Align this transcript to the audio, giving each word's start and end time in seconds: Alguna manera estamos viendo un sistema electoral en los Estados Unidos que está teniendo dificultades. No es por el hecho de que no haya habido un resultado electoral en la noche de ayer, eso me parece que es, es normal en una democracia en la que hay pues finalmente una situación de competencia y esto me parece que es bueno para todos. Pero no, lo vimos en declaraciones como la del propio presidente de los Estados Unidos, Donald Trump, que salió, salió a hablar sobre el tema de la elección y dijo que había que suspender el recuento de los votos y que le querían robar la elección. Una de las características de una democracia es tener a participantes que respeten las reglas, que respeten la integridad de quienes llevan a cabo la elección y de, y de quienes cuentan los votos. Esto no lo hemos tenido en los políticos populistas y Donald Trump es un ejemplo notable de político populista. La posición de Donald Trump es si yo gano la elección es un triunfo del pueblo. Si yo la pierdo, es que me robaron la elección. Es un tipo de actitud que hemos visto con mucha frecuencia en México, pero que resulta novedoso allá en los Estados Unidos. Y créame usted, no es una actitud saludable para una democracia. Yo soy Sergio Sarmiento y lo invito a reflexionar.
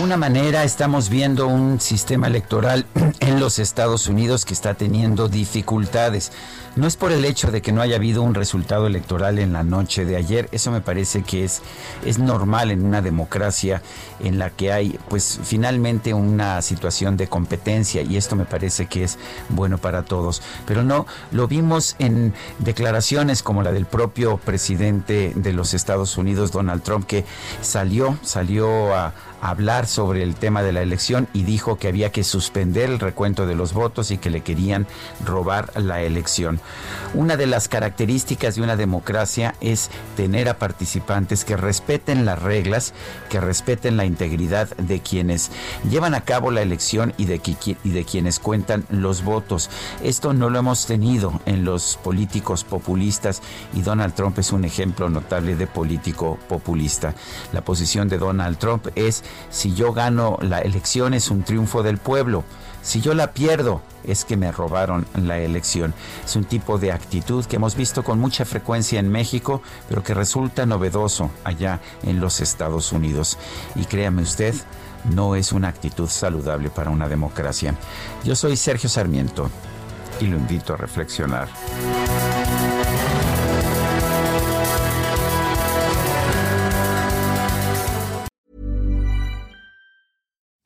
Alguna 0.00 0.16
manera 0.16 0.64
estamos 0.64 1.10
viendo 1.10 1.46
un 1.46 1.78
sistema 1.78 2.26
electoral 2.26 2.86
en 3.20 3.38
los 3.38 3.58
Estados 3.58 4.06
Unidos 4.06 4.46
que 4.46 4.54
está 4.54 4.72
teniendo 4.72 5.28
dificultades. 5.28 6.32
No 6.74 6.86
es 6.86 6.96
por 6.96 7.12
el 7.12 7.24
hecho 7.26 7.50
de 7.50 7.60
que 7.60 7.70
no 7.70 7.82
haya 7.82 7.96
habido 7.96 8.22
un 8.22 8.34
resultado 8.34 8.86
electoral 8.86 9.38
en 9.38 9.52
la 9.52 9.62
noche 9.62 10.06
de 10.06 10.16
ayer, 10.16 10.48
eso 10.52 10.70
me 10.70 10.80
parece 10.80 11.22
que 11.22 11.44
es, 11.44 11.60
es 12.06 12.18
normal 12.18 12.70
en 12.70 12.86
una 12.86 13.02
democracia 13.02 13.82
en 14.20 14.38
la 14.38 14.48
que 14.48 14.72
hay 14.72 14.98
pues 15.10 15.38
finalmente 15.42 16.14
una 16.14 16.62
situación 16.62 17.18
de 17.18 17.26
competencia 17.26 18.00
y 18.00 18.16
esto 18.16 18.36
me 18.36 18.46
parece 18.46 18.86
que 18.86 19.04
es 19.04 19.18
bueno 19.50 19.76
para 19.76 20.04
todos. 20.04 20.40
Pero 20.64 20.82
no, 20.82 21.06
lo 21.30 21.46
vimos 21.46 21.96
en 21.98 22.32
declaraciones 22.58 23.42
como 23.42 23.62
la 23.62 23.72
del 23.72 23.84
propio 23.84 24.38
presidente 24.38 25.32
de 25.34 25.52
los 25.52 25.74
Estados 25.74 26.16
Unidos, 26.16 26.52
Donald 26.52 26.82
Trump, 26.82 27.04
que 27.06 27.26
salió, 27.60 28.16
salió 28.22 28.94
a 28.94 29.12
hablar 29.40 29.86
sobre 29.90 30.22
el 30.22 30.34
tema 30.34 30.62
de 30.62 30.72
la 30.72 30.82
elección 30.82 31.28
y 31.34 31.42
dijo 31.42 31.76
que 31.76 31.88
había 31.88 32.12
que 32.12 32.24
suspender 32.24 32.88
el 32.88 32.98
recuento 32.98 33.46
de 33.46 33.54
los 33.54 33.72
votos 33.72 34.10
y 34.10 34.18
que 34.18 34.30
le 34.30 34.40
querían 34.40 34.86
robar 35.24 35.72
la 35.80 36.02
elección. 36.02 36.60
Una 37.14 37.36
de 37.36 37.46
las 37.46 37.68
características 37.68 38.54
de 38.54 38.62
una 38.62 38.76
democracia 38.76 39.54
es 39.60 39.90
tener 40.16 40.48
a 40.48 40.58
participantes 40.58 41.44
que 41.44 41.56
respeten 41.56 42.24
las 42.24 42.40
reglas, 42.40 42.94
que 43.28 43.40
respeten 43.40 43.96
la 43.96 44.04
integridad 44.04 44.68
de 44.76 45.00
quienes 45.00 45.50
llevan 45.90 46.14
a 46.14 46.22
cabo 46.22 46.50
la 46.50 46.62
elección 46.62 47.12
y 47.16 47.24
de, 47.24 47.40
y 47.84 47.90
de 47.90 48.04
quienes 48.04 48.38
cuentan 48.38 48.86
los 48.90 49.24
votos. 49.24 49.70
Esto 50.02 50.32
no 50.32 50.50
lo 50.50 50.58
hemos 50.58 50.86
tenido 50.86 51.40
en 51.46 51.64
los 51.64 51.98
políticos 52.02 52.64
populistas 52.64 53.42
y 53.74 53.82
Donald 53.82 54.14
Trump 54.14 54.38
es 54.38 54.52
un 54.52 54.64
ejemplo 54.64 55.10
notable 55.10 55.56
de 55.56 55.66
político 55.66 56.38
populista. 56.48 57.14
La 57.52 57.64
posición 57.64 58.08
de 58.08 58.18
Donald 58.18 58.58
Trump 58.58 58.86
es 58.94 59.24
si 59.70 59.76
yo 59.76 59.92
gano 59.92 60.36
la 60.40 60.58
elección 60.58 61.14
es 61.14 61.30
un 61.30 61.44
triunfo 61.44 61.84
del 61.84 61.98
pueblo. 61.98 62.42
Si 62.82 63.00
yo 63.00 63.14
la 63.14 63.32
pierdo, 63.32 63.82
es 64.02 64.24
que 64.24 64.36
me 64.36 64.50
robaron 64.50 65.06
la 65.14 65.38
elección. 65.38 65.94
Es 66.24 66.34
un 66.34 66.42
tipo 66.42 66.78
de 66.78 66.90
actitud 66.90 67.44
que 67.44 67.54
hemos 67.54 67.76
visto 67.76 68.02
con 68.02 68.18
mucha 68.18 68.44
frecuencia 68.44 68.98
en 68.98 69.08
México, 69.08 69.62
pero 69.88 70.02
que 70.02 70.12
resulta 70.12 70.66
novedoso 70.66 71.30
allá 71.44 71.80
en 72.02 72.18
los 72.18 72.40
Estados 72.40 72.90
Unidos. 72.90 73.38
Y 73.76 73.84
créame 73.84 74.22
usted, 74.22 74.56
no 75.04 75.36
es 75.36 75.52
una 75.52 75.68
actitud 75.68 76.08
saludable 76.08 76.68
para 76.70 76.90
una 76.90 77.08
democracia. 77.08 77.76
Yo 78.24 78.34
soy 78.34 78.56
Sergio 78.56 78.88
Sarmiento 78.88 79.50
y 80.20 80.26
lo 80.26 80.36
invito 80.36 80.74
a 80.74 80.78
reflexionar. 80.78 81.46